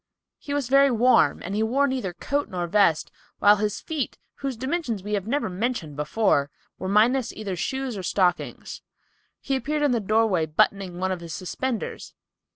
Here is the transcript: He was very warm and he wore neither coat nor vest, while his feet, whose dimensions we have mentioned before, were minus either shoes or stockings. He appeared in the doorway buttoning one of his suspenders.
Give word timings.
He 0.39 0.55
was 0.55 0.67
very 0.67 0.89
warm 0.89 1.43
and 1.43 1.53
he 1.53 1.61
wore 1.61 1.85
neither 1.85 2.11
coat 2.15 2.49
nor 2.49 2.65
vest, 2.65 3.11
while 3.37 3.57
his 3.57 3.79
feet, 3.79 4.17
whose 4.37 4.57
dimensions 4.57 5.03
we 5.03 5.13
have 5.13 5.27
mentioned 5.27 5.95
before, 5.95 6.49
were 6.79 6.87
minus 6.89 7.31
either 7.33 7.55
shoes 7.55 7.95
or 7.95 8.01
stockings. 8.01 8.81
He 9.41 9.55
appeared 9.55 9.83
in 9.83 9.91
the 9.91 9.99
doorway 9.99 10.47
buttoning 10.47 10.97
one 10.97 11.11
of 11.11 11.19
his 11.19 11.35
suspenders. 11.35 12.15